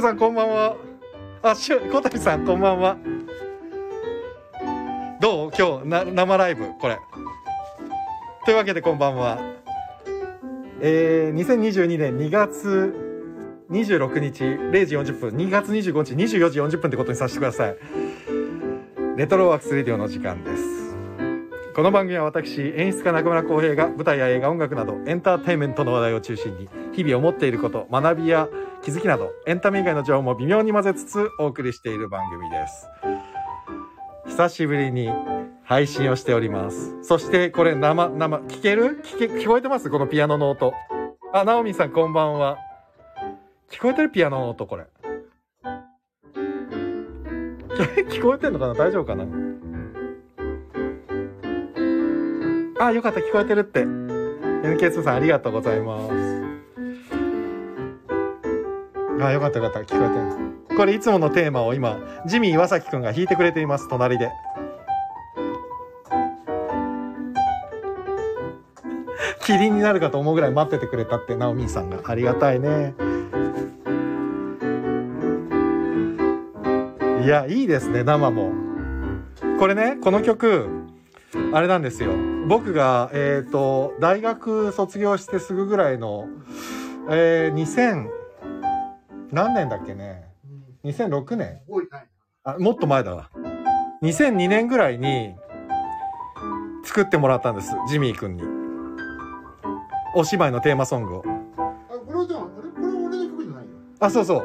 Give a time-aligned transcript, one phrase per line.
[0.00, 0.76] さんこんばんは。
[1.42, 2.96] あ、しゅ、小谷さんこんばんは。
[5.20, 5.50] どう？
[5.56, 6.98] 今日な、生ライブ、これ。
[8.44, 9.38] というわけでこんばんは。
[10.80, 12.94] えー、2022年2月
[13.70, 17.76] 26日0時40分、2月25日24時40分ってことにさせてください。
[19.16, 20.96] レトロワークスレディオの時間です。
[21.74, 28.48] この番組は私、演出家中村浩平が舞台や映画、音楽などエンターテインメントの話題を中心に日々思っていること、学びや
[28.82, 32.86] 気づきなどエンタメ以外の情報も微妙に混ぜつつお送りしている番組です。
[34.26, 35.08] 久しぶりに
[35.64, 36.96] 配信をしております。
[37.02, 39.00] そしてこれ生、生、聞ける？
[39.04, 39.90] 聞け、聞こえてます？
[39.90, 40.72] このピアノの音。
[41.32, 42.58] あ、ナオミさんこんばんは。
[43.70, 44.86] 聞こえてるピアノの音これ。
[48.10, 48.74] 聞こえてんのかな？
[48.74, 49.24] 大丈夫かな？
[52.80, 53.84] あ、よかった、聞こえてるって。
[53.84, 56.29] NK2 さんありがとうございます。
[59.26, 60.14] あ、よかったよかった、聞こえて
[60.74, 60.76] る。
[60.76, 64.30] これいつものテーマを今、ジミー岩崎くんが弾いてくれています、隣で。
[69.44, 71.98] キリンになるかと思うぐらい待っててくれたって、ナオミーさんが。
[72.04, 72.94] ありがたいね。
[77.22, 78.50] いや、いいですね、生も。
[79.58, 80.70] これね、この曲、
[81.52, 82.12] あれなんですよ。
[82.48, 86.28] 僕が、えっ、と、大学卒業してすぐぐらいの、
[87.10, 88.19] えー、2000、
[89.32, 90.24] 何年だっけね
[90.84, 91.60] ？2006年
[92.42, 93.30] あ、もっと前だわ。
[94.02, 95.34] 2002年ぐらいに
[96.84, 97.72] 作ってもらったんです。
[97.88, 98.42] ジミー君に。
[100.14, 101.22] お芝居のテーマソングを。
[101.24, 101.32] な。
[101.34, 102.70] あ、これはじゃあ、あれ？
[102.70, 103.70] これ俺の曲じゃないよ。
[104.00, 104.44] あ、そうそう。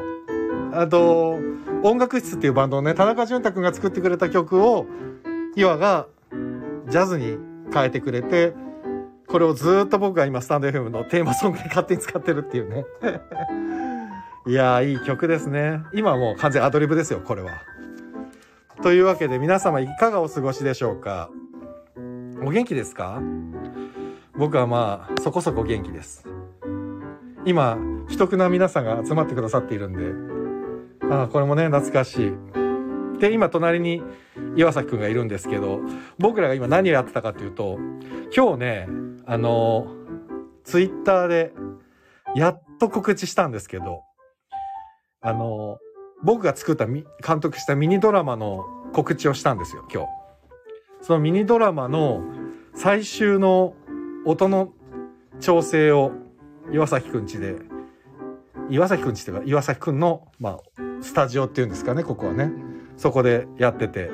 [0.72, 1.38] あと、
[1.82, 4.86] 音楽室っていうバンドをね、田中淳太くんが作ってくれた曲を、
[5.56, 6.06] 岩が
[6.88, 7.38] ジャズに
[7.72, 8.54] 変えてくれて、
[9.26, 12.84] これをずーっと僕が今スタンド FM のテーマソングに勝手に使ってるっていうね。
[14.48, 15.80] いやー、いい曲ですね。
[15.92, 17.50] 今はもう完全アドリブですよ、これは。
[18.80, 21.30] というわけで皆様いかがお過ごしでしょうか？
[22.44, 23.20] お元気ですか？
[24.36, 26.24] 僕はまあ、そこそこ元気です。
[27.44, 27.76] 今、
[28.08, 33.18] 秘匿な皆さんが集まってくださっているんで、ああ、これもね、懐かしい。
[33.18, 34.00] で、今、隣に
[34.54, 35.80] 岩崎くんがいるんですけど、
[36.18, 37.80] 僕らが今何をやってたかっていうと、
[38.32, 38.88] 今日ね、
[39.26, 39.88] あの、
[40.62, 41.52] ツイッターで、
[42.36, 44.02] やっと告知したんですけど、
[45.20, 45.78] あの、
[46.22, 50.08] 僕が作ったみ、監督したミニドラマの告知をしたんですよ、今日。
[51.02, 52.22] そのミニドラマの
[52.74, 53.74] 最終の
[54.24, 54.72] 音の
[55.40, 56.12] 調整を
[56.72, 57.56] 岩崎くんちで、
[58.70, 60.58] 岩崎くんちっていうか、岩崎くんの、まあ、
[61.02, 62.50] スタジオっていうんですかね、ここはね。
[62.96, 64.10] そこでやってて、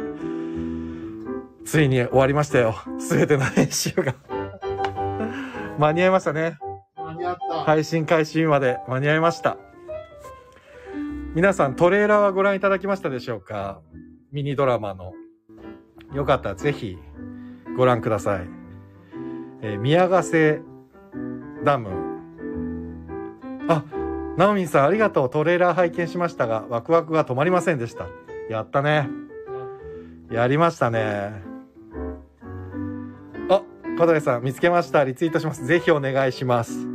[1.65, 2.75] ついに終わりましたよ。
[2.99, 4.15] すべての編集が。
[5.79, 6.59] 間に合いましたね。
[6.97, 7.55] 間に合った。
[7.61, 9.57] 配信開始まで間に合いました。
[11.35, 13.81] 皆さんトレーラーはご覧いただきましたでしょうか？
[14.33, 15.15] ミニドラマの。
[16.13, 16.99] よかったらぜひ
[17.75, 18.47] ご覧ください。
[19.63, 20.61] えー宮ヶ瀬
[21.65, 21.89] ダム。
[23.67, 23.83] あ、
[24.37, 25.31] ナオミンさんありがとう。
[25.31, 28.09] トレーラー拝見しましたが、ワクワクが止まりませんでした。
[28.51, 29.09] やったね。
[30.31, 31.33] やりましたね。
[33.49, 33.63] あ、
[33.99, 35.03] 小谷さん見つけました。
[35.03, 35.65] リツイートします。
[35.65, 36.87] ぜひお願いします。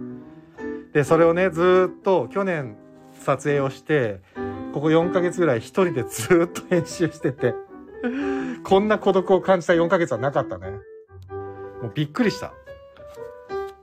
[0.93, 2.77] で、それをね、ずっと去年
[3.27, 4.21] 撮影をして、
[4.73, 7.53] ここ4ヶ月ぐらい一人でずっと編集してて、
[8.63, 10.69] こんな孤独を感じた4ヶ月はなかったね。
[11.81, 12.53] もうびっくりした。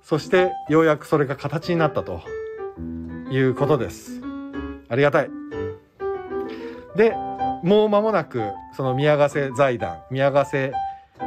[0.03, 2.23] そして、ようやくそれが形になったと
[3.31, 4.23] いうことです。
[4.89, 5.31] ありがたい。
[6.97, 7.15] で、
[7.63, 8.43] もう間もなく、
[8.75, 10.73] その宮ヶ瀬財団、宮ヶ瀬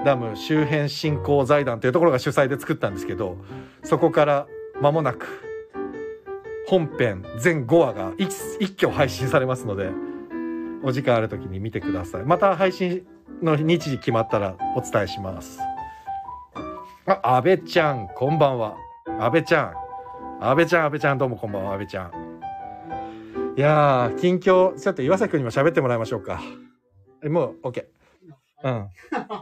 [0.04, 3.38] ダム周辺振興財団というところが主催で作ったんですけど、
[3.84, 4.48] そこから
[4.82, 5.47] 間もなく、
[6.68, 9.90] 本編全5話が一一挙配信されますので、
[10.84, 12.24] お時間ある時に見てください。
[12.24, 13.08] また配信
[13.42, 15.60] の日時決まったらお伝えします。
[17.06, 18.76] あ、安倍ちゃん、こんばんは。
[19.18, 19.74] 安倍ちゃん。
[20.42, 22.12] 安倍ちゃん、安倍ちゃん、どうもこんばんは、安倍ちゃん。
[23.56, 26.42] いやー、近況、ちょっと岩崎くんにも喋ってもらいましょうか。
[27.24, 27.86] え、もう、OK。
[28.64, 28.90] うん。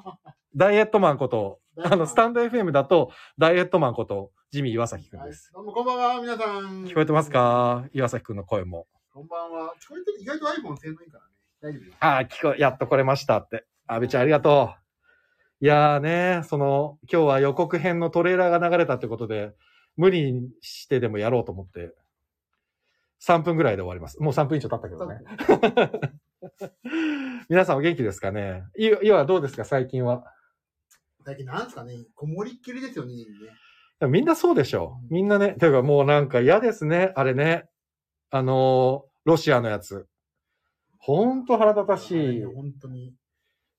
[0.55, 5.51] ダイエットマンこと、あの、スタンド FM だと、ダイエットマンこと、ジミー岩崎くんはいです。
[5.53, 6.85] どうもこんばんは、皆さん。
[6.85, 7.83] 聞こえてますか？
[7.91, 8.87] 岩崎くんの声も。
[9.13, 9.73] こんばんは。
[9.83, 11.31] 聞こえてる意外と iPhone 性能いいからね。
[11.59, 11.93] 大丈夫よ。
[11.99, 13.65] ああ、聞こえ、やっと来れましたって。
[13.85, 14.69] 安倍ちゃんありがと
[15.61, 15.65] う。
[15.65, 19.51] いやーね、その、今日は予告編のトレーラーが流れたってことで、
[19.97, 21.93] 無理にしてでもやろうと思って、
[23.27, 24.21] 3分ぐらいで終わります。
[24.21, 25.19] もう3分以上経ったけどね。
[27.49, 28.63] 皆さんお元気ですかね？
[28.77, 29.65] い、いはどうですか？
[29.65, 30.23] 最近は。
[31.25, 33.25] 最近なんですかね、こもりっきりですよね、ね。
[34.01, 34.99] みんなそうでしょ。
[35.09, 35.53] みんなね。
[35.53, 37.13] ていうかもうなんか嫌ですね。
[37.15, 37.65] あれね。
[38.29, 40.05] あのーロシアのやつ。
[40.99, 42.43] ほんと腹立たしい。
[42.43, 43.15] 本当に。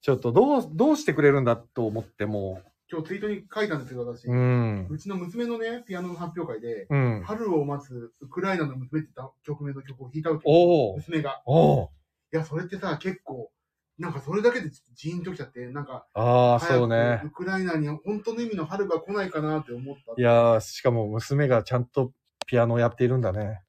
[0.00, 4.26] ちょっとどう、どうしてくれるんだと思っても今日ツイートに書いたんですよ、私。
[4.28, 4.86] う。
[4.88, 7.22] うちの娘のね、ピアノの発表会で、うん。
[7.24, 11.42] 春を待つウクライナの娘って言った曲名の曲を弾いたわけおお娘が。
[11.46, 11.90] おお
[12.32, 13.50] いや、それってさ、結構、
[13.98, 17.22] なんかそれだけでジーンときちゃって、なんか、ああ、そうね。
[17.24, 20.20] ウクライナに本当の意味の春が来ないかなって思った。
[20.20, 22.12] いやー、しかも娘がちゃんと
[22.46, 23.62] ピアノをやっているんだね。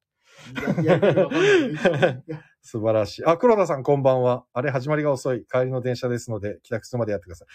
[2.62, 3.26] 素晴らしい。
[3.26, 4.44] あ、黒田さんこんばんは。
[4.54, 5.46] あれ、始まりが遅い。
[5.50, 7.48] 帰りの電車ですので、帰宅するまでやってください。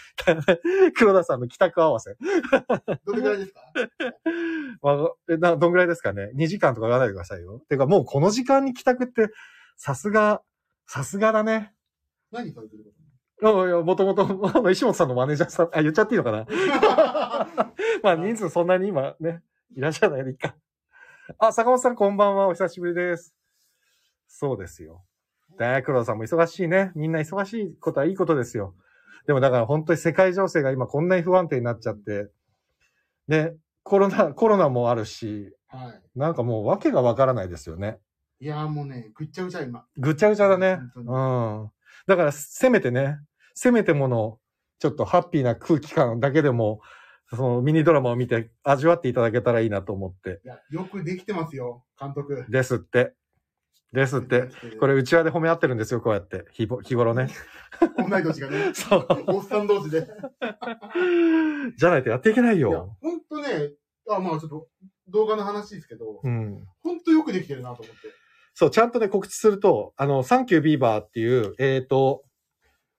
[0.97, 2.17] 黒田さんの帰宅合わせ。
[3.05, 3.61] どれぐらいですか？
[4.81, 7.61] まあ、えな、どんぐらいですかね ?2 時間とか言わないでくださいよ。
[7.69, 9.29] てか、もうこの時間に帰宅って、
[9.77, 10.43] さすが、
[10.87, 11.75] さすがだね。
[12.33, 12.85] 何されてる
[13.41, 14.23] こいや、もともと、
[14.55, 16.47] あの、石本さんのマネージャーさん、あ、言っちゃっていいのかな？
[16.47, 16.53] と
[18.03, 19.43] まあ、人数そんなに今ね、
[19.75, 20.55] いらっしゃらないでいいか。
[21.39, 22.47] あ、坂本さんこんばんは。
[22.49, 23.35] お久しぶりです。
[24.27, 25.05] そうですよ。
[25.59, 26.93] 大黒田さんも忙しいね。
[26.95, 28.75] みんな忙しいことはいいことですよ。
[29.27, 32.31] でもだから本当に世界情勢が今こんなに不安定になっちゃって。
[33.29, 36.19] で、コロナ、コロナもあるし、はい。
[36.19, 37.99] なんかもう訳がわからないですよね。
[38.41, 39.87] いやーもうね、ぐっちゃぐちゃ今。
[39.97, 40.79] ぐっちゃぐちゃだね。
[40.95, 41.71] 本うん。
[42.07, 43.19] だから、せめてね、
[43.55, 44.39] せめてもの、
[44.79, 46.81] ちょっとハッピーな空気感だけでも、
[47.31, 50.41] そのミニドラマを見て味わっていただけたらいいなと思って。
[50.45, 52.45] いや、よくできてますよ、監督。
[52.49, 53.15] ですって。
[53.93, 54.49] ですって。
[54.81, 56.47] これ、内輪で褒め合ってるんですよ、こうやって。
[56.53, 57.29] 日ぼ日頃ね。
[57.99, 59.07] 同い年がね、 そう。
[59.27, 60.07] おっさん同士で。
[61.77, 62.97] じゃないとやっていけないいや、よ。
[63.01, 63.73] ほんとね、
[64.09, 64.69] あ、まあちょっと、
[65.09, 66.65] 動画の話ですけど、うん。
[66.83, 68.22] ほんとよくできてるなと思って。
[68.55, 72.25] そう、ちゃんとね、告知すると、あの、サンキュービーバーっていう、えっ、と、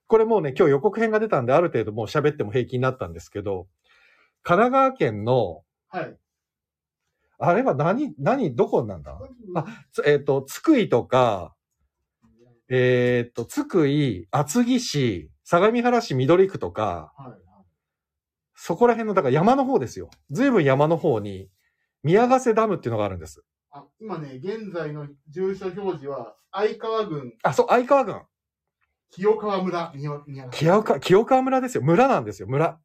[0.06, 3.66] これもうね、今日予告編が出たんで、ある程度もう喋っても平気になったんですけど、
[4.42, 6.16] 神奈川県の、はい。
[7.38, 9.18] あれは何、何、どこなんだ？
[9.54, 11.54] あつえっ、と、津久井とか、
[12.68, 17.44] えっ、と、津久井、厚木市、相模原市緑区とか、はい。
[18.54, 20.10] そこら辺の、だから山の方ですよ。
[20.30, 21.48] ずいぶん山の方に、
[22.02, 23.42] 宮ヶ瀬ダムっていうのがあるんです。
[23.76, 28.22] あ、今ね、現在の住所表示は、相川郡あ、そう、相川郡。
[29.10, 29.92] 清川村、
[30.52, 31.82] 清川、清川村ですよ。
[31.82, 32.78] 村なんですよ、村。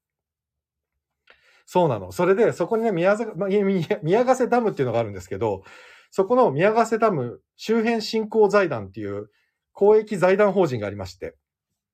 [1.68, 2.12] そうなの。
[2.12, 5.62] それで、そこにね、宮ざま宮宮ヶ瀬ダムっていうのがあるんですけど、
[6.10, 9.30] そこの宮ヶ瀬ダム周辺振興財団っていう
[9.74, 11.36] 公益財団法人がありまして、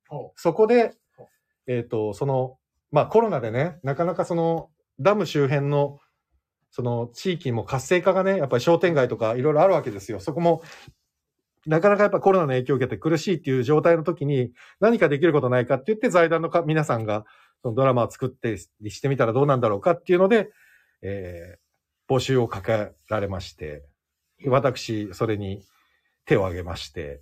[0.07, 0.93] ほそこで、
[1.67, 2.57] えっ、と、その、
[2.91, 4.69] まあコロナでね、なかなかその、
[5.01, 5.99] ダム周辺の、
[6.75, 10.19] その地域も活性化がね、やっぱり商店街とかいろいろあるわけですよ。
[10.19, 10.61] そこも、
[11.65, 14.51] なかなかやっぱコロナの影響を受けて苦しいっていう状態の時に
[14.81, 17.25] 何かできることないかって言って財団のか皆さんが
[17.61, 20.49] そのドラマを作ってしてみたらどうなんだろうかっていうので、
[21.01, 21.65] えー
[22.07, 23.83] 募集をかけられまして、
[24.45, 25.63] 私、それに
[26.25, 27.21] 手を挙げまして、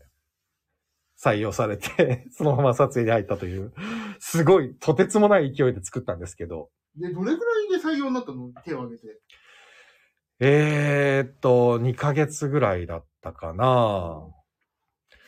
[1.17, 3.73] 採用されて、 そのまま撮影に入ったという、
[4.19, 8.51] すごい、とてつもない勢いで作ったんですけど、で、どれくらいで採用になったの？
[8.63, 9.19] 手を挙げて。
[10.39, 14.23] えーっと、2ヶ月ぐらいだったかな。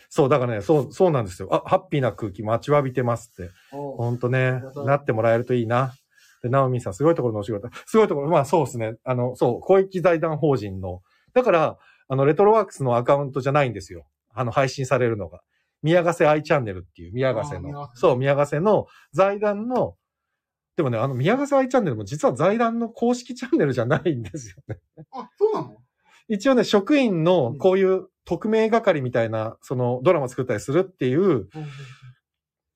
[0.09, 1.49] そう、だからね、そう、そうなんですよ。
[1.51, 3.51] あ、ハッピーな空気待ちわびてますって。
[3.71, 5.93] おほんとねなってもらえるといいな。
[6.41, 7.69] で、ナオミンさん、すごいところのお仕事。
[7.85, 8.95] すごいところ、まあそうですね。
[9.03, 11.01] あの、そう、公益財団法人の。
[11.33, 14.05] だから、あの、レトロワークスのアカウントじゃないんですよ。
[14.33, 15.41] あの、配信されるのが。
[15.81, 19.95] 宮ヶ瀬愛チャンネルっていう、宮ヶ瀬のそう、宮ヶ瀬の財団の、
[20.75, 24.79] でもね、あの、宮ヶ瀬愛チャンネルも実は財団の公式チャンネルじゃないんですよね。
[25.11, 25.77] あ、そうなの？
[26.27, 31.47] 一応ね、職員のこういう匿名係みたいな、そのドラマ作ったりするっていう、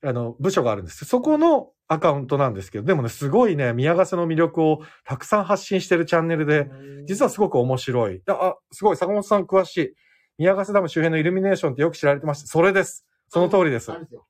[0.06, 1.04] あの、部署があるんです。
[1.06, 6.70] そこのアカウントなんですけど、でもね、すごいね、宮ヶ瀬の魅力をたくさん発信してるチャンネルで、
[7.06, 8.22] 実はすごく面白い。
[8.28, 9.94] あ、あすごい、坂本さん詳しい。
[10.38, 12.48] 宮ヶ瀬ダム周辺のイルミネーションってよく知られてました。
[12.48, 13.06] それです。
[13.28, 13.96] その通りですあ。
[13.96, 14.26] れですよ。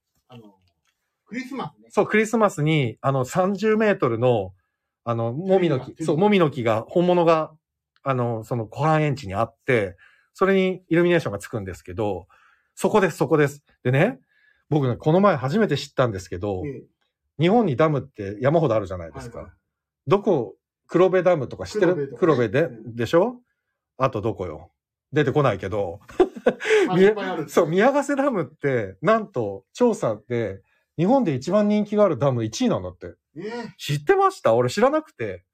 [1.29, 1.87] クリスマスね。
[1.89, 4.53] そう、クリスマスに、あの、30メートルの、
[5.03, 7.51] あの、もみの木、そう、もみの木が、本物が、
[8.03, 9.95] あの、その、湖畔園地にあって、
[10.33, 12.27] それにイルミネーションがつくんですけど、
[12.73, 13.63] そこです、そこです。
[13.83, 14.19] でね、
[14.69, 16.83] 僕ね、この前初めて知ったんですけど、え
[17.39, 19.39] 日本にダムって山ほどあるじゃないえですか。
[19.39, 19.51] はい
[20.07, 20.55] どこ、
[20.87, 22.15] 黒部ダムとか知ってる？
[22.17, 23.35] 黒部で、でしょ？
[23.97, 24.71] あとどこよ？
[25.13, 25.99] 出てこないけど。
[27.47, 30.61] そう、宮ヶ瀬ダムって、なんと、調査で、
[30.99, 33.15] 日本で一番人気があるダム1位なんだって。
[33.37, 34.53] ええ知ってました？
[34.53, 35.45] 俺知らなくて。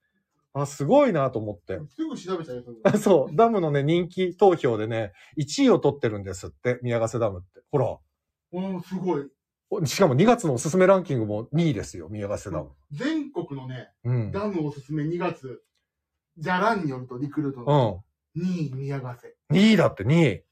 [0.53, 1.79] あ、すごいなと思って。
[1.95, 7.61] すぐ調べちゃうよ、それ そう、ダムのね、人気投票でね、1位を取ってるんですって、宮ヶ瀬ダムって。
[7.71, 7.97] ほら。
[8.53, 9.29] うん、すごい。
[9.69, 12.71] おしかも2月のおすすめランキングも2位ですよ、宮ヶ瀬ダム。
[12.91, 14.31] 全国のね、うん。
[14.31, 15.61] ダムおすすめ2月。
[16.37, 18.03] じゃらんによると、リクルートうの
[18.35, 18.39] ん。
[18.39, 19.35] 2位宮ヶ瀬。
[19.51, 20.43] 2位だって2位。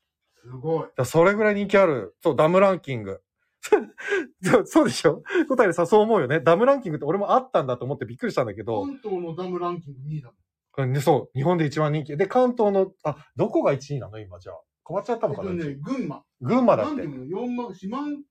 [0.41, 1.05] すごい。
[1.05, 2.15] それぐらい人気ある。
[2.21, 3.21] そう、ダムランキング。
[4.43, 5.24] そうそうでしょ？
[5.48, 6.39] 答えでさ、そう思うよね。
[6.41, 10.32] ダムランキングって俺もあったんだと思ってびっくりしたんだけど、関東のダムランキング2位だ
[10.77, 11.01] もん。
[11.01, 12.17] そう、日本で一番人気。
[12.17, 14.20] で、関東の、あ、どこが1位なの？
[14.20, 14.55] 今じゃあ。
[14.86, 16.24] 変わっちゃったのかな、えっとね、群馬。
[16.41, 17.15] 群馬だってなんてい。
[17.15, 18.24] うの四万、四万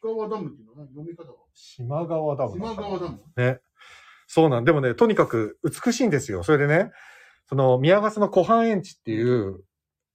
[0.00, 2.52] 川ダムっていうのは読み方は島川ダム。
[2.52, 3.20] 島川ダム。
[3.36, 3.60] ね。
[4.26, 4.64] そうなん。
[4.64, 6.42] でもね、とにかく美しいんですよ。
[6.42, 6.90] それでね、
[7.48, 9.62] その、宮ヶ瀬の湖畔園地っていう、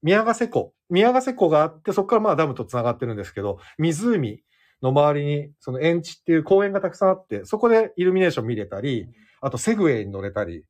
[0.02, 0.74] 宮ヶ瀬湖。
[0.90, 4.42] 宮ヶ瀬湖があって、そこからまあダムと繋がってるんですけど、湖
[4.82, 9.08] の周りに、その園地っていう公園がたくさんあって、そこでイルミネーション見れたり、
[9.41, 10.65] あとセグウェイに乗れたり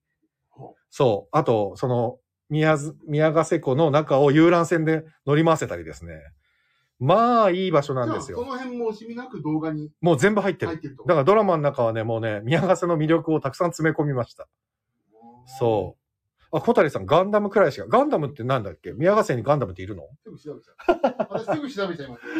[0.49, 1.37] ほ、そう。
[1.37, 2.17] あと、その、
[2.49, 6.21] 宮津、宮ヶ瀬湖の中を遊覧船で乗り回せたりですね。
[6.99, 8.37] まあ、いい場所なんですよ。
[8.37, 10.67] じゃあその辺も惜しみなく動画にもう全部入ってる。
[10.67, 11.03] 入ってると。
[11.03, 14.47] だからドラマの中はね、もうね、宮ヶ瀬の魅力をたくさん詰め込みました。
[15.59, 16.04] そう。
[16.57, 17.87] あ、小谷さん、ガンダムくらいしか。
[17.87, 18.91] ガンダムってなんだっけ？
[18.93, 20.03] 宮ヶ瀬にガンダムっているの？
[20.23, 21.25] すぐ調べちゃう。
[21.29, 22.33] 私すぐ調べちゃいますよ。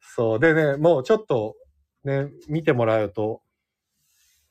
[0.00, 0.40] そう。
[0.40, 1.56] でね、もうちょっと、
[2.04, 3.42] ね、見てもらうと。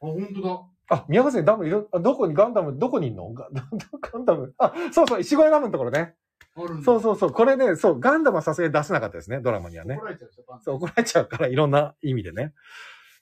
[0.01, 0.62] あ、本当だ。
[0.89, 1.88] あ、宮ヶ瀬にダムいる？
[1.91, 3.34] あどこにガンダム、どこにいんの？
[3.34, 3.50] ガ
[4.12, 4.53] ガンダム。
[4.58, 6.15] あ、そうそう、石越ダムのところね。
[6.55, 6.84] あるんだ。
[6.84, 7.31] そうそうそう。
[7.31, 10.05] これね、そう、ガンダムはさすがに出せなかったですね、ドラマにはね怒。
[10.05, 12.53] られちゃうでしょ、パンそう、怒られちゃうから、いろんな意味でね。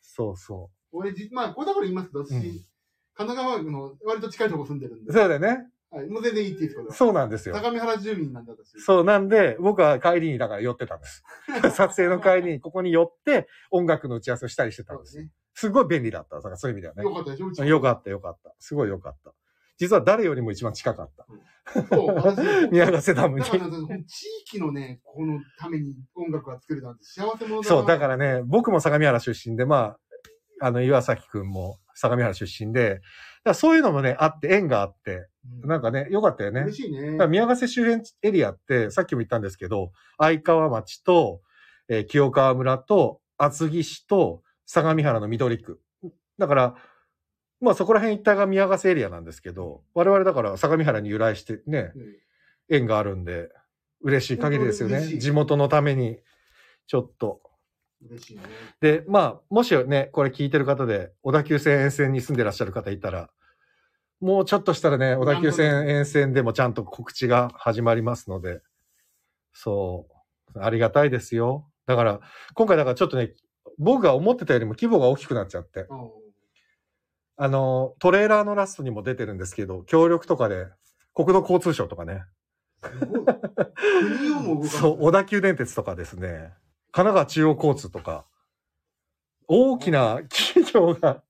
[0.02, 2.66] そうそ俺、じまあ、これだから言いますけど、私、うん
[3.20, 5.06] 神奈川の割と近いとこ住んでるんう。
[5.06, 5.12] で。
[5.12, 5.68] そうだよね。
[5.92, 6.08] はい。
[6.08, 6.94] もう全然いいっていいです、これは。
[6.94, 7.56] そうなんですよ。
[7.56, 8.80] 相模原住民なんだ、私。
[8.80, 11.24] そうなんで、僕は帰りにだから寄ってたんです。
[11.76, 15.30] 撮影の帰りにここに寄って音楽の打ち合わせをしたりしてたんですすね。
[15.54, 16.38] すごい便利だった。
[16.38, 17.66] だからそういう意味ではよかったでしょ？
[17.66, 18.56] よかったよかった。
[18.60, 19.34] すごいよかった。
[19.78, 21.26] 実は誰よりも一番近かった。
[21.90, 22.70] そう、私。
[22.72, 27.64] 宮ヶ瀬ダムに地域のね、このために音楽が作れたんて幸せ者だな。
[27.64, 29.98] そう、だからね、僕も相模原出身で、ま
[30.62, 33.02] あ、あの、岩崎くんも相模原出身で、だか
[33.46, 35.28] らそういうのもね、あって、縁があって、
[35.64, 36.62] うん、なんかね、よかったよね。
[36.62, 37.28] 嬉しいね。
[37.28, 41.42] 宮ヶ瀬周辺エリアって、さっきも言ったんですけど、相川町と、
[41.88, 45.82] えー清川村と、厚木市と、相模原の緑区。
[46.38, 46.76] だから、
[47.60, 52.16] まあそこら辺一帯が宮ヶ瀬エリアなんですけど、我々だから相模原に由来してね、うん
[52.72, 53.50] 縁があるんで、
[54.02, 56.20] 嬉しい限りですよね地元のために、
[56.88, 57.42] ちょっと。
[58.08, 58.44] 嬉しいね。
[58.80, 63.30] で、まあ、もしね、これ聞いてる方で、小田急線沿線に住んでらっしゃる方いたら、
[64.20, 68.62] もうちょっとしたらね、小田急線沿線でもちゃんと告知が始まりますので、
[69.54, 70.08] そ
[70.56, 71.70] う、ありがたいですよ。
[71.86, 72.20] だから、
[72.54, 73.34] 今回だからちょっとね、
[73.78, 76.10] 僕が思ってたよりも規模が大きくなっちゃって、うん
[77.42, 80.68] あの、トレーラーのラストにも出てるんですけど、協力とかで、
[81.14, 82.24] 国土交通省とかね。
[84.68, 86.52] そう、小田急電鉄とかですね、
[86.92, 88.26] 神奈川中央交通とか、
[89.48, 91.24] 大きな企業が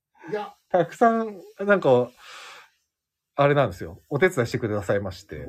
[0.69, 2.09] たくさん、なんか、
[3.35, 4.01] あれなんですよ。
[4.09, 5.45] お手伝いしてくださいまして、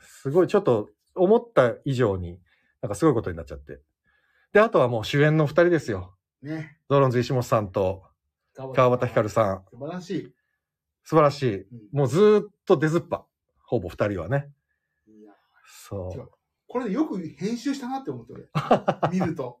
[0.00, 0.48] すごい。
[0.48, 2.40] ちょっと思った以上に、
[2.82, 3.80] なんかすごいことになっちゃって。
[4.52, 6.14] で、あとはもう主演の二人ですよ。
[6.42, 6.78] ね。
[6.88, 8.04] ドロンズ石本さんと
[8.74, 9.64] 川端光さん。
[9.70, 10.34] 素晴らしい。
[11.04, 11.54] 素晴らしい。
[11.54, 13.24] うんもうずーっと出ずっぱ。
[13.64, 14.50] ほぼ二人はね。
[15.66, 16.28] そ違う
[16.74, 18.42] これよく編集したなって思って俺。
[19.16, 19.60] 見ると。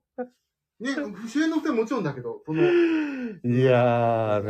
[0.80, 0.90] ね、
[1.28, 2.60] 主演の二人もちろんだけど、その。
[2.60, 2.66] い
[3.64, 4.42] やー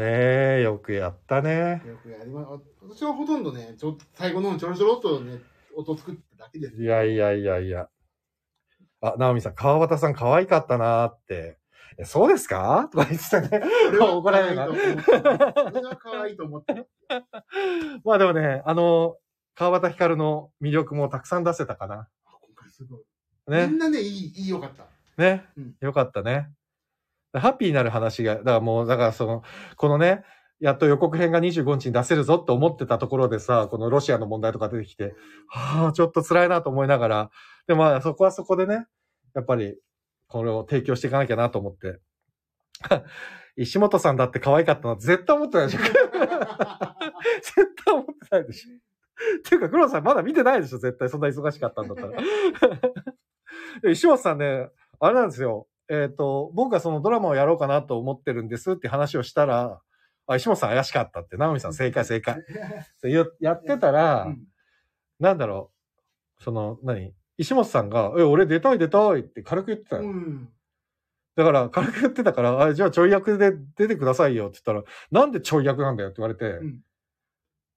[0.57, 1.83] ねよくやったね。
[2.03, 2.41] くやりま、
[2.81, 5.41] 私はほとんどね、ちょ最後のちょろちょろっとね、
[5.77, 6.83] 音作っただけです。
[6.83, 7.91] いやいやいやいや。
[9.03, 11.59] あ、直美さん、川端さん可愛かったなーって。
[11.99, 12.89] えそうですか？
[12.91, 13.63] とか言ってたね。
[13.91, 14.69] 俺は怒られるな。
[14.69, 14.79] 俺
[15.83, 16.87] は可愛いと思って。
[18.05, 19.19] まあでもね、あの、
[19.55, 22.09] 川端光の魅力もたくさん出せたかな。
[22.77, 23.01] すごい。
[23.49, 23.77] ねみ。
[23.77, 24.85] んなね、いい、いいよかった。
[25.17, 25.75] ねうん。
[25.81, 26.51] よかったね。
[27.33, 29.43] ハッピーになる話が、だからもう、だからその、
[29.77, 30.25] このね、
[30.61, 35.15] やっと予告編が25日に出せるぞって思ってたところでさ、このロシアの問題とか出てきて、
[35.49, 37.31] はあ、ちょっと辛いなと思いながら、
[37.67, 38.87] でもまあそこはそこでね、
[39.35, 39.77] やっぱり、
[40.29, 42.01] これを提供していかなきゃなと思って。
[43.57, 45.79] 石本さんだって可愛かったの絶対思ってないでしょ。
[47.41, 48.94] 絶対思ってないでしょ。
[49.39, 52.13] っ ていうか、黒田さんまだ見てないでしょ絶対そんな忙しかったんだったら。
[53.83, 54.69] で石本さんね、
[55.01, 55.69] あれなんですよ。
[55.89, 59.81] えっ、と、僕がそのドラマをやろうかなと思ってるんですって話をしたら、
[60.27, 62.43] あ、石本さん怪しかったって、直美さん正解正解。
[63.41, 64.45] やってたら、うん
[65.21, 65.71] なんだろ
[66.41, 70.03] う、その、何石本さんが、え、俺出たい出たいって軽く言ってたの。
[70.03, 70.49] うん。
[71.37, 76.81] だから、軽く言ってたから、あ、じゃあちょい役で出てくださいよって言ったら、なんでちょい役なんだよって言われて、ん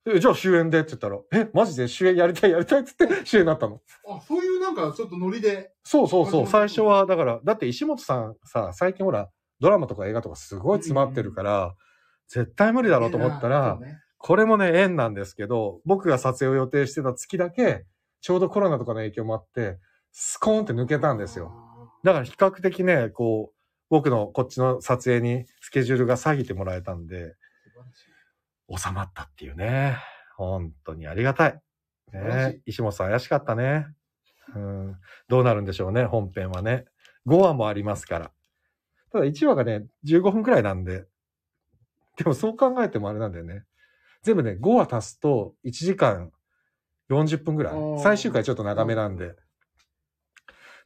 [0.10, 0.80] えじゃあ主演で？
[0.80, 1.88] って言ったら、え、マジで？
[1.88, 2.52] 主演やりたい？
[2.52, 2.82] やりたい？
[2.82, 3.82] って言って主演になったの。
[4.08, 5.72] あ、そういうなんかちょっとノリで。
[5.84, 6.44] そうそうそう。
[6.44, 11.76] あ最初は、だから、だって石本さんさ、最近ほら、ドラマとか映画とかすごい詰まってるから、
[12.28, 13.80] 絶対無理だろうと思ったら、
[14.18, 17.86] これもね、縁なんですけど、僕が撮影を予定してた月だけ、
[18.22, 19.78] ちょうどコロナとかの影響もあって、
[20.12, 21.52] スコーンって抜けたんですよ。
[22.04, 23.56] だから比較的ね、こう、
[23.90, 27.36] 僕のこっちの撮影にスケジュールが下げてもらえたんで、
[28.76, 29.98] 収まったっていうね。
[30.36, 31.62] 本当にありがたい。
[32.14, 33.88] ね、石本さん怪しかったね。
[34.56, 34.98] うん。
[35.28, 36.86] どうなるんでしょうね、本編はね。
[37.28, 38.32] 5話もありますから。
[39.12, 41.06] ただ1話がね、15分くらいなんで。
[42.18, 43.64] でもそう考えてもあれなんだよね。
[44.24, 46.32] 全部ね、5話足すと1時間
[47.10, 47.74] 40分くらい。
[48.02, 49.36] 最終回ちょっと長めなんで。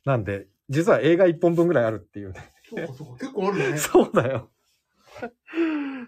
[0.06, 2.52] なんで、実は映画1本分くらいあるっていうね。
[2.70, 3.20] そうか、そうか。
[3.20, 3.78] 結構あるね。
[3.78, 4.52] そうだよ。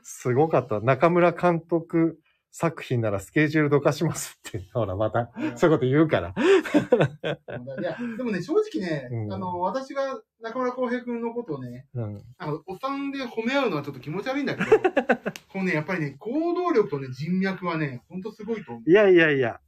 [0.03, 0.79] すごかった。
[0.81, 2.19] 中村監督
[2.51, 4.63] 作品ならスケジュールどかしますって。
[4.73, 6.35] ほら、また、そういうこと言うから。
[6.37, 12.21] いや、でもね、正直ね、うんあの、私が中村浩平君のことをね、うん。
[12.37, 14.69] あの、おっさんで褒め合うのはちょっと気持ち悪いんだけど、
[15.51, 18.89] このね、やっぱりね、行動力とね、人脈はね、ほんとすごいと思う。
[18.89, 19.59] いやいやいや。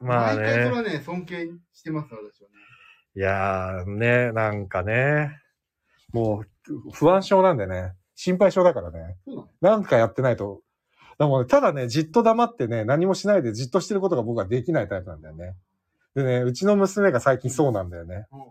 [0.00, 0.70] まあ毎回それね。
[0.72, 2.54] はね、尊敬してます、私はね。
[3.16, 5.40] いやーね、なんかね。
[6.12, 7.94] もう、不安症なんでね。
[8.14, 9.16] 心配性だからね。
[9.60, 10.62] なんかやってないと。
[11.18, 15.54] でもね、ただね、じっと黙ってね、何もしないでじっとしてることが僕はできないタイプなんだよね。
[16.14, 18.26] でね、うちの娘が最近そうなんだよね。
[18.32, 18.42] うん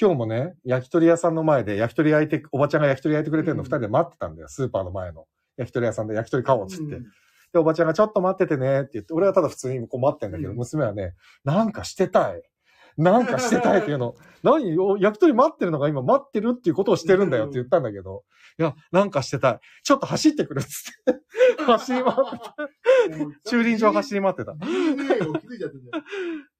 [0.00, 4.48] 今日もね、焼き鳥屋さんの前で焼き鳥焼いて、おばちゃんが焼き鳥焼いてくれてるのうん二人で待ってたんだよ。
[4.48, 5.26] スーパーの前の。
[5.58, 6.96] 焼き鳥屋さんで焼き鳥買おうっつって。
[6.96, 7.06] うん
[7.52, 12.42] で、おばちゃんがちょっと待っててねって言って、俺はただ普通にこう待ってんだけど、うん娘はね、なんかしてたい。
[12.96, 14.14] なんかしてたいっていうの。
[14.42, 18.24] 何お焼き鳥待ってるのが今待ってるっていうことをしてるんだよって言ったんだけど、
[18.58, 19.60] いや、なんかしてたい。
[19.84, 21.20] ちょっと走ってくるっつって。
[21.64, 22.14] 走り回っ
[23.10, 24.52] てもう駐輪場走り回ってた。
[24.52, 24.56] い。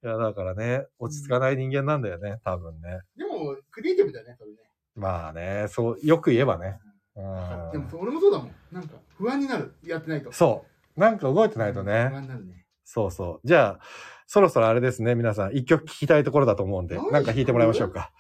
[0.06, 3.00] や、だからね、落ち着かない人間なんだよね、多分ね。
[3.16, 4.58] でも、クリエイティブだよね、それね。
[4.94, 6.78] まあね、そう、よく言えばね。
[7.16, 7.70] うん。
[7.72, 8.54] でもそ、俺もそうだもん。
[8.70, 9.74] なんか、不安になる。
[9.84, 10.32] やってないと。
[10.32, 10.64] そ
[10.96, 11.00] う。
[11.00, 12.10] なんか動いてないと不ね。
[12.12, 12.61] 安になるね。
[12.94, 13.48] そうそう。
[13.48, 13.84] じゃあ、
[14.26, 18.12] そろそろあれですね、皆さん、一曲聴きたいところだと思うんで、何なんか弾いてもらいましょうか。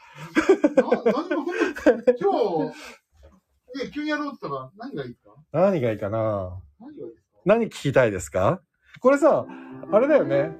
[0.76, 1.52] な、何も、
[2.18, 5.34] 今日、え、急にやろうって言ったら何がいいか？
[5.52, 6.58] 何がいいかな？
[6.80, 7.22] 何がいいですか？
[7.44, 8.62] 何聴きたいですか？
[9.00, 9.44] これさ、
[9.92, 10.56] あれだよね。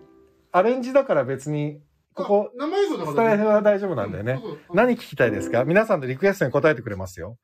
[0.52, 1.80] アレンジだから別に、
[2.12, 4.42] ここ、スタイフは大丈夫なんだよね。
[4.74, 5.64] 何聴きたいですか？
[5.64, 7.38] 皆さんのリクエストに答えてくれますよ。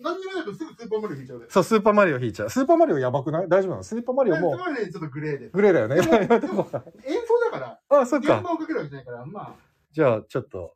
[0.00, 1.46] 何にもないとすぐスーパーマリオ弾いちゃうで。
[1.50, 2.50] そう、スーパーマリオ弾いちゃう。
[2.50, 3.48] スーパーマリオやばくない？
[3.48, 3.82] 大丈夫なの？
[3.82, 5.48] スーパーマリオもすごいね、ちょっとグレーで。
[5.50, 5.96] グレーだよね。
[5.96, 6.40] でも 演奏
[7.52, 8.40] だから、あ、そっ現か。
[8.42, 9.54] 場をかけるわけじゃないから、まあ、
[9.92, 10.74] じゃあ、ちょっと、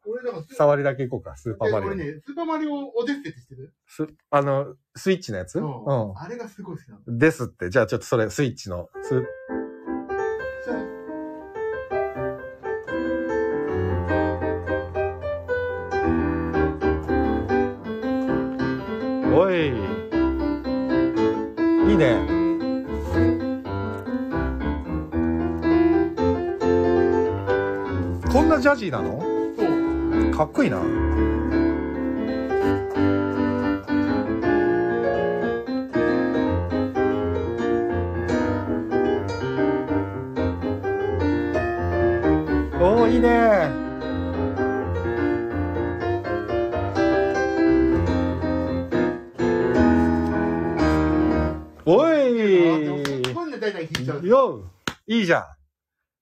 [0.53, 1.89] 触りだけいこうか、スーパーマリオ。
[1.91, 3.73] 俺ね、スーパーマリオオデッセって知ってる？
[3.87, 5.59] すあの、スイッチのやつ？
[5.59, 6.19] ううん。
[6.19, 7.19] あれがすごい好きなの。
[7.19, 7.71] ですって。
[7.71, 9.27] じゃあちょっとそれ、スイッチの、スじ
[21.97, 22.17] いね。
[28.31, 29.19] こんなジャジーなの？
[30.31, 30.79] かっこいいな。
[42.79, 43.86] おー、いいね。
[54.07, 54.49] の大体弾いちゃう。
[54.59, 54.71] よ
[55.07, 55.45] いいじゃん。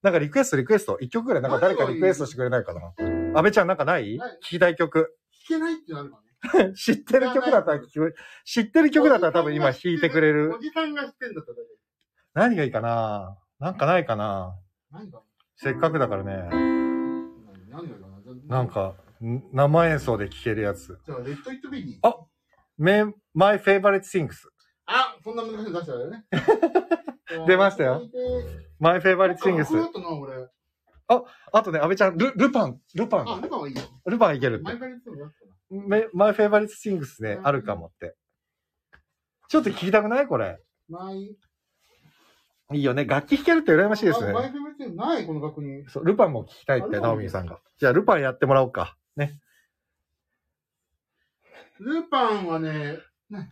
[0.02, 0.98] なんかリクエストリクエスト。
[1.00, 2.92] 一曲ぐらいなんか誰かリクエストしてくれないかな。
[2.98, 4.16] 安倍ちゃんなんかない？
[4.18, 5.16] ない聞きたい曲。
[5.48, 6.18] 弾けないってなるか
[6.58, 6.74] らね。
[6.74, 10.58] 知ってる曲だったら聞く、知ってる曲だったら多分今弾いてくれるお。
[10.58, 11.58] じさんが知ってんだったら
[12.46, 13.38] 何がいいかな？
[13.60, 14.54] なんかないかな？
[15.56, 16.50] せっかくだからね。
[18.46, 18.62] な？
[18.62, 18.68] ん。
[18.68, 20.98] か、ん生演奏で聴けるやつ。
[21.06, 21.98] じゃあ、レッド・イット・ビーに。
[22.02, 22.14] あ
[22.76, 24.34] My Favorite Things。
[24.86, 26.24] あそんな難しいの出しちゃうよね。
[27.46, 28.02] 出ましたよ
[28.78, 29.84] My Favorite これ Things だ。
[29.84, 30.48] ったな、俺。
[31.52, 33.82] あとね、安倍ちゃん、ル、ルパン、ルパあ、ン、ルパンはいいよ。
[34.06, 34.78] ルパンいけるって毎。
[34.78, 35.82] 回言ってもやったな。
[35.82, 38.14] Me- My Favorite Things ね、うんあるかもって。
[39.48, 40.26] ちょっと聞きたくない？
[40.26, 40.58] これ。
[40.88, 41.36] マイ、
[42.72, 43.04] いいよね。
[43.04, 44.32] 楽器弾けるって羨ましいですね。
[44.32, 45.88] マイフェブリティない、この学に。
[45.88, 47.60] そう、ルパンも聞きたいって、ナオミンさんが。
[47.78, 48.96] じゃあ、ルパンやってもらおうか。
[49.16, 49.38] ね。
[51.80, 52.98] ルパンはね、
[53.30, 53.48] ね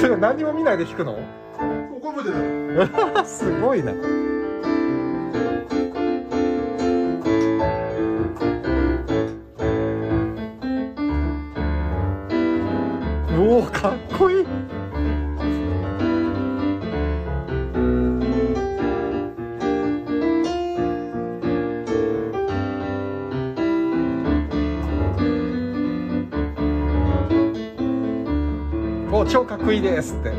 [0.00, 1.18] それ何も見ないで弾くの？
[3.24, 3.92] すごいな。
[13.38, 14.46] おお、かっこいい。
[29.26, 30.30] 超かっこいいですって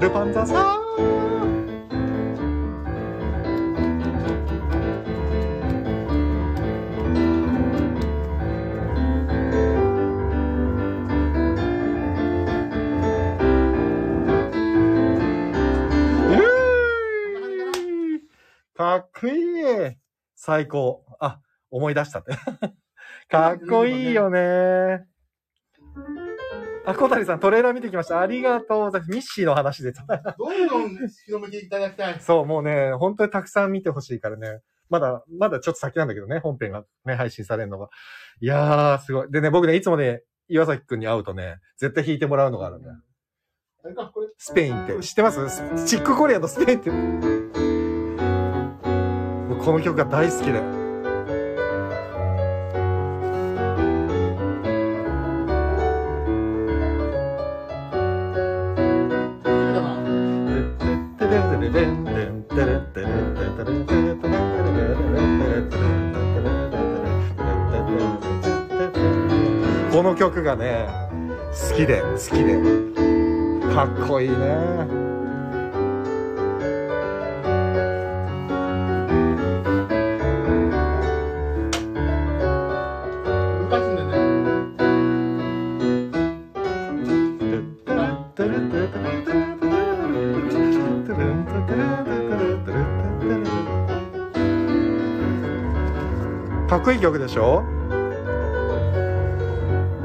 [0.00, 1.31] ルパンザさん
[20.44, 21.04] 最高。
[21.20, 21.38] あ、
[21.70, 22.32] 思い出したって。
[23.30, 25.06] かっこいいよね。
[26.84, 28.20] あ、小谷さん、トレーラー見てきました。
[28.20, 29.10] ありがとうございます。
[29.12, 29.92] ミッシーの話で。
[29.92, 32.18] どんどん広めていただきたい。
[32.20, 34.62] そう、もうね、本当にたくさん見てほしいからね。
[34.90, 37.88] まだ、まだちょっと先なんだけどね、本編がね、配信されるのが。
[38.40, 39.30] いやー、すごい。
[39.30, 42.96] でね、僕ね、いつもね、岩崎くんに会うとね、絶対弾いてもらうのがあるんだよ。
[44.38, 44.98] スペインって。
[45.02, 45.48] 知ってます？
[45.48, 47.61] スチックコリアのスペインって。
[49.64, 50.60] この曲が大好きで。
[69.92, 70.88] この曲がね、
[71.70, 72.60] 好きで、好きで。
[73.72, 75.01] かっこいいね。
[96.92, 97.64] こいい曲でしょ？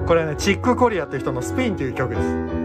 [0.07, 2.56] これね、チック・コリアって人のスペインっていう曲です。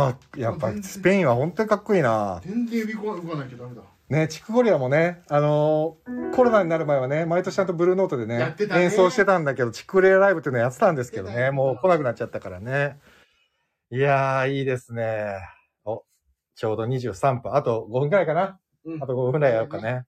[0.00, 2.40] かっ、やっぱスペインは本当にかっこいいな。
[2.44, 3.82] 全然指動かないとダメだ。
[4.10, 12.98] ね、チック・コリアもね、あのーコロナになる前はね、毎年ちゃんとブルーノートでね、ね演奏してたんだけど、チック・コリアライブっていうのやってたんですけどね、もう来なくなっちゃったからね。
[13.92, 15.36] いやー、いいですね。
[15.84, 16.04] お、
[16.56, 17.54] ちょうど23分。
[17.54, 18.58] あと5分くらいかな。
[18.84, 20.04] うんあと5分くらいやろうかね。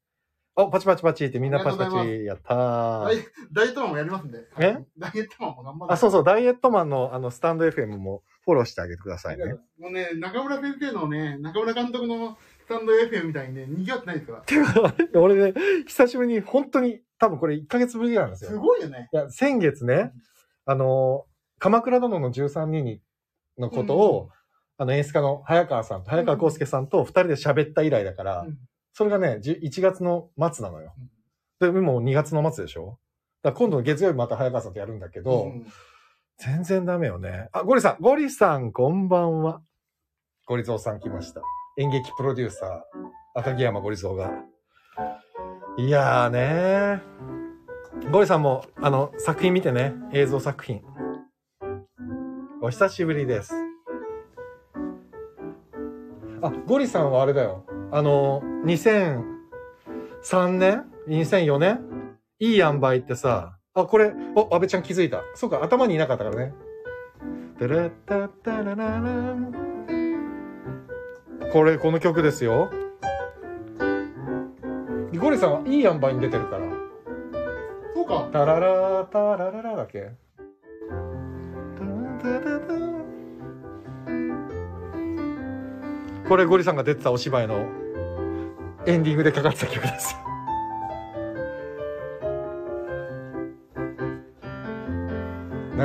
[0.57, 3.05] お、パチパチパチってみんなパチパチやったー。
[3.05, 3.17] ダイ
[3.53, 4.39] ダイエットマンもやりますんで。
[4.59, 4.77] え？
[4.99, 5.95] ダイエットマンも頑張って。
[5.95, 9.55] あ、そうそう、ダイエットマンのあの、スタンド FM もフォローしてあげてくださいね。
[9.79, 14.43] もうね、中村先生のね、中村監督のスタンド FM みたいにね、賑わってないですから。
[14.93, 15.55] てか、俺ね、
[15.87, 18.51] 久しぶりに、本当に、多分これ1ヶ月ぶりなんですよ。
[18.51, 19.09] すごいよね。
[19.13, 20.13] いや、先月ね、
[20.65, 21.27] あの、
[21.59, 23.01] 鎌倉殿の13人に
[23.59, 24.31] のことを、
[24.79, 28.59] あの演出家の早川さんと、早川康介さんと二人で喋った以来だから、うん
[28.95, 30.95] それがね、じゅ1月の末なのよ。
[31.61, 32.99] で、もう2月の末でしょ
[33.43, 35.67] だ今度の月曜日また早川さんとやるんだけど、うん
[36.39, 37.49] 全然ダメよね。
[37.53, 39.63] あ、ゴリさん、ゴリさん、こんばんは。
[40.47, 41.43] ゴリゾウさん来ました。
[41.79, 42.81] 演劇プロデューサー、
[43.35, 44.31] 赤木山ゴリゾウが。
[45.79, 48.11] いやーねー。
[48.11, 50.83] ゴリさんも、あの、作品見てね、映像作品。
[52.61, 53.55] お久しぶりです。
[56.43, 57.65] あ、ゴリさんはあれだよ。
[57.93, 59.23] あの、2003
[60.59, 61.81] 年 ?2004 年？
[62.41, 65.23] いい塩梅ってさ、あ、これ、お、安倍ちゃん気づいた。
[65.35, 66.53] そうか、頭にいなかったからね。
[67.59, 69.55] タラッタッタラララン
[71.53, 72.71] これ、この曲ですよ。
[75.19, 76.67] ゴリさんはいい塩梅に出てるから。
[77.95, 78.29] そうか。
[78.33, 80.11] タララタラララだっけ？
[86.29, 87.67] これゴリさんが出てたお芝居の
[88.87, 90.19] エンディングでかかってた曲ですよ。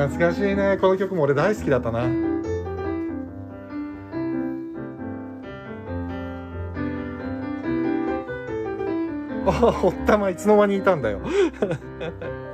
[0.05, 0.77] 懐かしいね。
[0.79, 2.01] この曲も俺大好きだったな。
[9.47, 11.19] あ、ほったまいつの間にいたんだよ。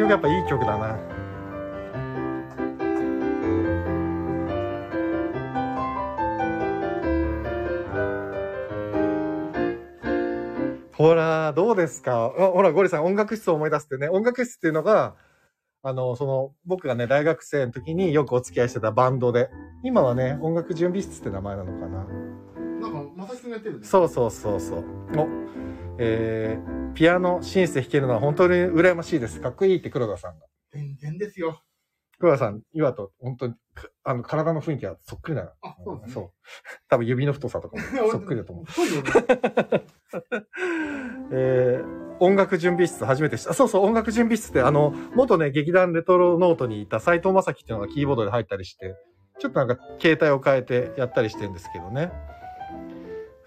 [0.00, 0.98] 曲やっぱいい曲だな。
[10.92, 12.30] ほらどうですか？
[12.30, 14.08] ほらゴリさん音楽室を思い出すってね。
[14.08, 15.16] 音楽室っていうのが
[15.82, 19.48] あの、その、僕がね、大学生の時によくお付き合いしてたバンドで、
[19.82, 22.04] 今はね、音楽準備室って名前なのかな。
[22.82, 24.84] なんか、まさきくんやってるんそうそうそうそう。
[25.16, 25.26] お、
[25.98, 29.40] えー、ピアノ、シンセ弾けるのは本当に羨ましいです。
[29.40, 30.46] かっこいいって黒田さんが。
[30.72, 31.62] 全然ですよ。
[32.18, 35.50] 黒田さん、岩と本当に、かあの、体の雰囲気はそっくりなの。
[35.62, 36.12] あ、そうですね。
[36.14, 36.30] そう。
[36.88, 38.64] 多分指の太さとかも そっくりだと思う。
[38.66, 39.10] 太いよね。
[41.32, 43.54] えー、音楽準備室初めてした。
[43.54, 48.96] そうそう、音楽準備室って、あの、元ね、劇団レトロノートにいた斎藤正樹っていうのがキーボードで入ったりして、
[49.38, 52.12] ちょっとなんか携帯を変えてやったりしてるんですけどね。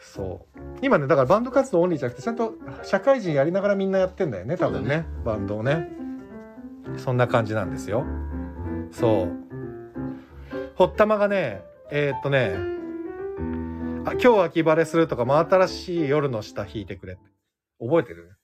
[0.03, 0.59] そう。
[0.81, 5.05] 今ね、だからバンド活動オンリーじゃなくて、ちゃんと社会人やりながらみんなやってんだよね、多分ね。
[5.23, 5.89] バンドをね。
[6.97, 8.05] そんな感じなんですよ。
[8.91, 9.31] そう。
[10.75, 12.55] ほったまがね、えーっとね、
[14.05, 17.21] あ今日は秋晴れするとか、真新しい夜の下弾いてくれって。
[17.79, 18.37] 覚えてる？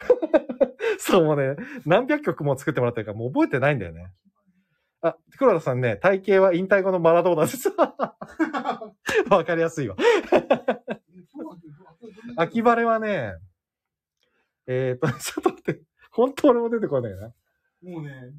[0.98, 4.12] そうもうね、何百曲も作ってもらってるからもう覚えてないんだよね。
[5.04, 7.68] あ、黒田さんね、体型は引退後のマラドーナです。
[9.28, 9.96] わかりやすいわ。
[12.36, 13.34] 秋晴れはね、
[14.66, 17.34] えっ、と、 ちょっと待って、本当俺も出てこないな。
[17.82, 18.32] もうね、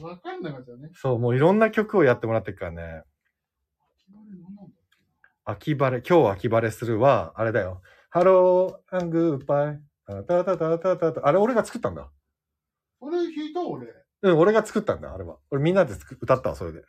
[0.00, 0.90] わかんなかったよね。
[0.94, 3.02] そう、もういろんな曲をやってもらってるからね。
[5.44, 7.82] 秋晴れ、今日は秋晴れするは、あれだよ。
[8.10, 9.82] Hello, and goodbye。
[10.06, 11.26] タタタタタタタ。
[11.26, 12.12] あれ俺が作ったんだ。
[13.00, 14.03] これ弾いた俺。
[14.24, 15.36] うん、俺が作ったんだ、あれは。
[15.50, 16.82] 俺みんなで作歌ったわ、それで。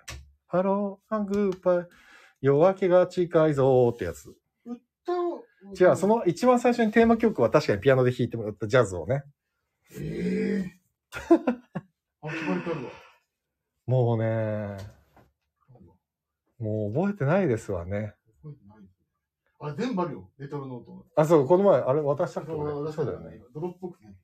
[0.48, 1.88] Hello, and goodbye。
[2.40, 4.34] 夜明けが近いぞーってやつ。
[4.66, 5.44] 歌を。
[5.78, 6.08] 違う、そ。
[6.08, 9.24] の一番最初にテーマ曲は確かにピアノで弾いてもらったジャズをね。
[10.00, 11.20] ええー？
[12.22, 12.36] あ、る
[12.86, 12.92] わ。
[13.86, 14.78] もうね、
[16.58, 18.16] もう覚えてないですわね。
[18.42, 18.78] 覚えてない
[19.60, 20.32] あ、全部あるよ。
[20.38, 21.06] レトロノート。
[21.18, 22.54] あ、そう、この前、あれ渡したっけ？
[22.54, 23.42] 俺そうだよね。。
[23.54, 24.16] ドロップボックスね。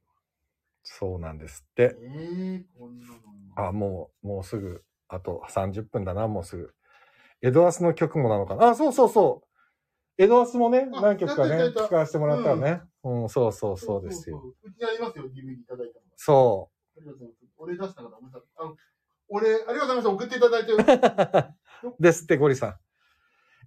[0.99, 1.95] そうなんですって。
[2.01, 3.67] ええー、こんなの。
[3.69, 6.73] あ、もう、もうすぐ、あと30分だな、もうすぐ。
[7.41, 8.69] エドアスの曲もなのかな？
[8.69, 9.41] あ、そうそうそ
[10.17, 10.21] う。
[10.21, 12.81] エドアスもね、あ何曲かね、やったやったやった聴かせてもらったらね。
[13.03, 14.41] うん、そうそうそうですよ。
[14.61, 16.11] そうちにありますよ、DVD いただいたのが。
[16.17, 17.53] そありがとうございます。
[17.57, 18.17] 俺出したから、
[18.57, 18.75] あの、
[19.29, 20.09] 俺、ありがとうございました。
[20.09, 20.73] 送っていただいて。
[20.73, 21.95] う。
[22.03, 22.75] ですって、ゴリさん。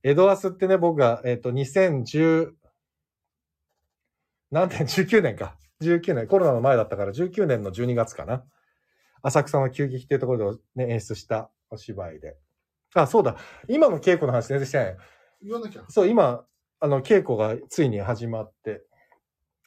[0.07, 2.53] エドアスってね、僕が、えっ、と、2010、
[4.51, 5.57] 何年 ?19 年か。
[5.83, 6.27] 19年。
[6.27, 8.45] コロナの前だったから、19年の12月かな。
[9.23, 12.37] 浅草の急激っていうところで、ね、演出したお芝居で。
[12.95, 13.37] あ、そうだ。
[13.69, 14.97] 今の稽古の話全然してない。
[15.43, 15.85] 言わなきゃ。
[15.89, 16.45] そう、今、
[16.81, 18.83] あの、稽古がついに始まって、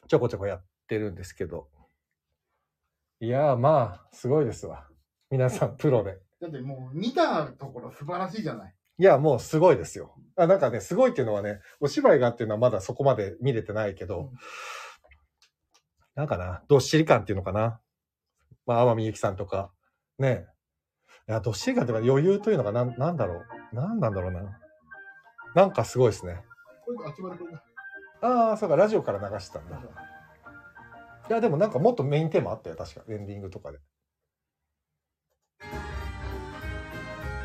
[0.07, 1.67] ちょこちょこやってるんですけど。
[3.19, 4.87] いやー、まあ、すごいですわ。
[5.29, 6.19] 皆さん、プロで。
[6.39, 8.75] だってもう、見たところ素晴らしいじゃない。
[8.99, 10.15] いや、もうすごいですよ。
[10.35, 14.29] あなんかね、すごいっていうのはね、お芝居がっていうのはまだそこまで見れてないけど、うん
[16.17, 17.79] なんかな、どっしり感っていうのかな。
[18.65, 19.69] まあ、天海祐希さんとか、
[20.17, 20.47] ね。
[21.29, 23.75] いや、どっしり感というか余裕というのがなん、なんだろう。
[23.75, 24.41] なんなんだろうな。
[25.53, 26.41] なんかすごいですね。
[28.21, 28.27] あ。
[28.27, 29.77] ああ、そうか、ラジオから流してたんだ。
[31.29, 33.01] いや、でもなんかもっとメインテーマあったよ、確か。
[33.09, 33.77] エンディングとかで。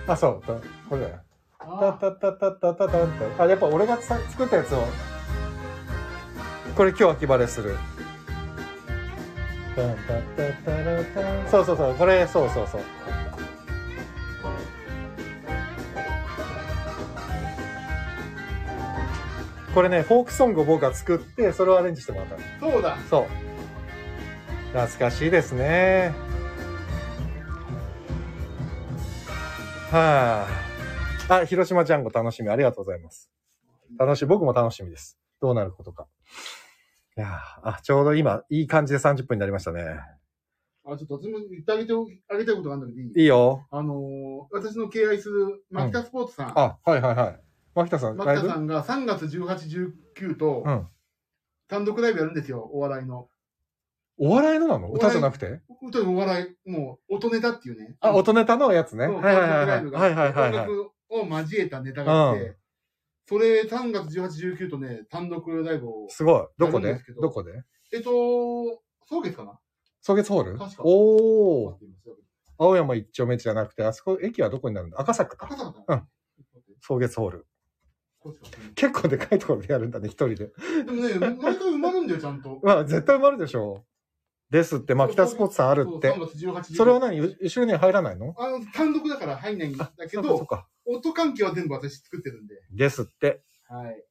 [0.07, 0.59] あ、そう、と
[0.89, 1.21] これだよ。
[1.59, 3.07] タあタタタタタタ
[3.37, 4.83] タあ、やっぱ俺がさ作ったやつを。
[6.75, 7.77] これ今日秋晴れする。
[11.51, 12.81] そうそうそう、これ、そうそうそう。
[19.75, 22.73] これね、フォークソングを僕が作って、それをアレンジしてもらったの。
[22.73, 22.99] そうだ。
[23.09, 23.27] そう。
[24.73, 26.13] 懐かしいですね。
[29.91, 30.47] は
[31.29, 31.35] あ。
[31.37, 32.51] あ、広島ジャンゴ楽しみ。
[32.51, 33.31] ありがとうございます。
[33.99, 34.29] 楽しみ。
[34.29, 35.19] 僕も楽しみです。
[35.41, 36.07] どうなることか。
[37.17, 37.27] いや
[37.63, 40.01] ああ、ちょうど今、いい感じで30分になりましたね。
[40.85, 41.93] あ、ちょっと私も言ってあげて、
[42.29, 43.21] あげたいことがあるんだけどいい？
[43.21, 43.67] いいよ。
[43.71, 46.59] あのー、私の敬愛する、マキタスポーツさん。
[46.59, 47.41] あ、はいはいはい。
[47.75, 50.89] 牧田さん、マキタさんが3月18、19とうん。
[51.69, 53.29] 単独ライブやるんですよ、お笑いの。
[54.19, 54.91] お笑いのなの？
[54.91, 55.61] 歌じゃなくて？
[55.83, 57.95] 歌のお笑い、もう、音ネタっていうね。
[58.01, 59.07] あ、音ネタのやつね。
[59.07, 60.53] はいはいはい音はい。
[60.53, 62.57] 楽を交えたネタがあって、うん
[63.33, 66.47] それ3月18、19とね、単独ライブを、すごい。
[66.59, 66.95] どこで？
[67.17, 67.63] どどこで？
[67.95, 68.11] えっと、
[69.09, 69.59] 総月かな？
[70.03, 70.59] 草月ホール？
[70.59, 71.73] 確かおー。
[71.73, 72.23] 待って今調べて
[72.59, 75.01] 青山一丁目じゃなくて、あそこ、駅はどこになるんだ？
[75.01, 75.47] 赤坂か。
[75.47, 76.07] 赤坂かうんな
[76.83, 77.47] 草月ホール。
[78.75, 80.35] 結構でかいところでやるんだね、一人で。
[80.37, 80.51] で
[80.85, 82.61] もね、毎回埋まるんだよ、ちゃんと。
[82.63, 83.83] まあ、絶対埋まるでしょ
[84.51, 84.53] う。
[84.53, 86.19] ですって、マキタスポーツさんあるってそう。
[86.19, 87.19] 3月18、19それは何？
[87.19, 88.35] う後ろには入らないの？
[88.37, 90.69] あの、単独だから入んないんだけど、か。
[90.85, 92.55] 音関係は全部私作ってるんで。
[92.73, 93.43] ですって。
[93.69, 94.05] はい。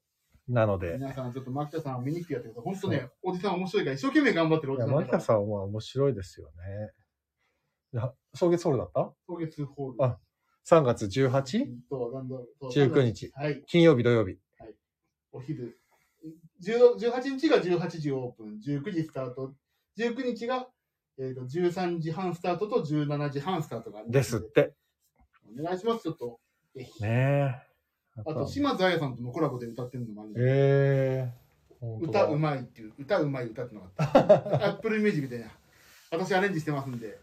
[0.48, 2.74] なので、皆さんちょっと牧田さんを見に来てやってください。
[2.74, 4.92] 本当ね、おじさん面白いから一生懸命頑張ってるおじさん。
[4.92, 6.92] 牧田さんは面白いですよね。
[7.94, 9.14] いや、草月ホールだった？
[9.28, 10.04] 今月ホール。
[10.04, 10.20] あ
[10.66, 11.68] ?3 月 18?
[11.90, 13.32] と、なんだと19日。
[13.34, 13.64] はい。
[13.68, 14.38] 金曜日、土曜日。
[15.32, 15.80] お昼。
[16.64, 19.54] 10 18日が18時オープン、19時スタート。
[19.98, 20.68] 19日が、
[21.18, 24.74] えっ、と、13時半スタートと17時半スタートがありまですって。
[25.60, 26.40] お願いします、ちょっと。
[26.76, 27.56] ねえ。
[28.26, 31.42] あと、島津亜矢さんとのコラボで歌ってるのもあるんで、ええ
[32.02, 34.66] 歌うまいっていう、歌うまい歌ってのがあった。
[34.68, 35.46] アップルミュージックで、
[36.12, 37.18] 私アレンジしてますんで、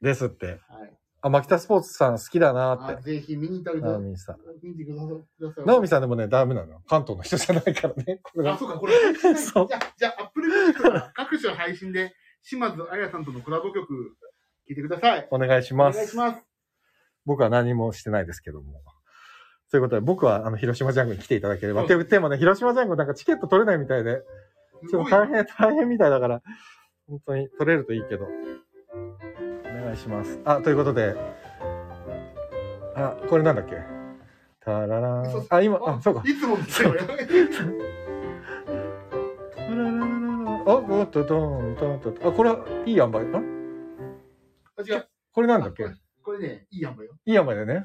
[0.00, 0.46] ですって。
[0.46, 0.52] は
[0.86, 0.92] い。
[1.22, 3.02] あ、マキタスポーツさん好きだなあって。
[3.02, 4.36] ぜひ見に行ってあげてナオミさん。
[4.62, 5.64] 見てください。
[5.66, 6.80] ナオミさんでもね、ダメなの。
[6.82, 8.20] 関東の人じゃないからね。
[8.38, 8.94] あ、がそうか、これ。
[9.34, 15.28] そうじゃあ、じゃあ、アップルミュージックから各種配信で、島津亜矢さんとのコラボ曲、聴いてください。
[15.30, 15.96] お願いしおます。
[15.96, 16.55] 願いします。
[17.26, 18.80] 僕は何もしてないですけども。
[19.70, 21.80] ということで、僕はあの、広島ジャンゴに来ていただければ。
[21.80, 24.22] うんって言ってもね、広島ジャンゴなんかチケット取れないみたいで、
[24.88, 26.40] ちょっと大変、大変みたいだから、
[27.08, 28.26] 本当に取れるといいけど。
[28.26, 28.28] お
[29.84, 30.40] 願いします。
[30.44, 31.16] あ、ということで、
[32.94, 33.76] あ、これなんだっけ？
[34.60, 35.46] タララーン。
[35.50, 36.22] あ、今、あ、そうか。
[36.24, 36.94] いつもですよ。
[36.94, 37.24] タラララ
[39.84, 40.04] ラ
[40.44, 42.00] ラあ、おっと、ドン、ドン。
[42.24, 42.50] あ、これ、
[42.86, 43.18] いい塩梅。
[43.18, 43.42] あ
[44.78, 45.08] あ違う。
[45.32, 45.84] これなんだっけ？
[45.84, 45.88] あ
[46.26, 47.10] これね、いいやんばよ。
[47.24, 47.84] いい塩梅だよね。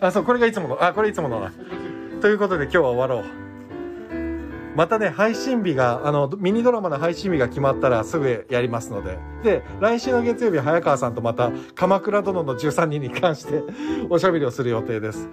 [0.00, 0.84] あ、そう、これがいつもの。
[0.84, 1.48] あ、これいつもの。
[2.20, 3.30] ということで今日は終わろう。
[4.74, 9.16] またね、配信日が、あの、ミニドラマの配信日が決まったらすぐやりますので。
[9.44, 13.62] で、来週の月曜日、早川さんとまた、鎌倉殿の13人に関して
[14.10, 15.28] おしゃべりをする予定です。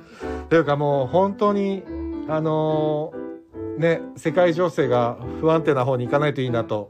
[0.49, 1.83] というかもう、本当に、
[2.27, 6.89] あのーね、世界情勢が不安定な方に行かないといいなと、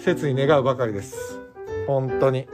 [0.00, 1.40] 切に願うばかりです。
[1.86, 2.48] 本当に。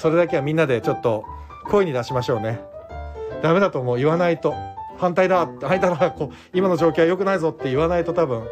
[0.00, 1.26] それだけはみんなでちょっと
[1.70, 2.60] 声に出しましょうね。
[3.42, 3.96] ダメだと思う。
[3.98, 4.54] 言わないと。
[4.96, 5.46] 反対だ。
[5.46, 6.10] 反対だ。
[6.10, 8.44] こう、今の状況は良くないぞって言わないと多分、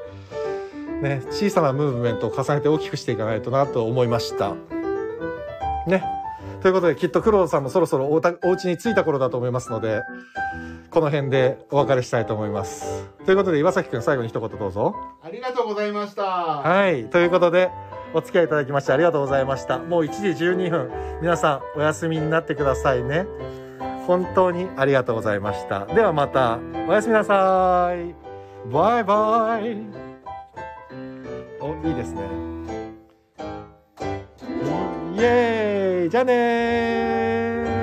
[1.00, 4.54] ね、小さなムーブメントを重ねて大きくしていかないとなと思いました。
[5.86, 6.04] ね。
[6.60, 10.02] ということで、きっと黒田さんもそろそろおたお家に着いた頃だと思いますので、
[10.90, 13.08] この辺でお別れしたいと思います。
[13.24, 14.94] ということで、岩崎くん最後に一言どうぞ。
[15.22, 16.24] ありがとうございました。
[16.24, 17.04] はい。
[17.06, 17.70] ということで、
[18.14, 19.78] お付き合いいただきましてありがとうございました。
[19.78, 20.90] もう1時12分。
[21.20, 23.26] 皆さん、お休みになってくださいね。
[24.06, 25.86] 本当にありがとうございました。
[25.86, 28.14] ではまた、おやすみなさい。
[28.72, 29.76] バイバイ。
[31.60, 32.22] お、いいですね。
[35.18, 37.77] イエーイじゃあねー